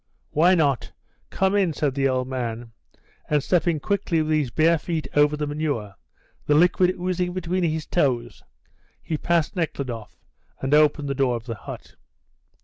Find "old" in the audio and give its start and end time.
2.09-2.27